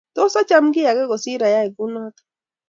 [0.15, 2.21] Tos acham kiy age kosiir ayay kunoto